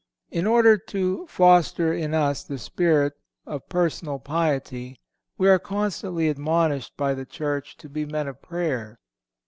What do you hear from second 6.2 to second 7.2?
admonished by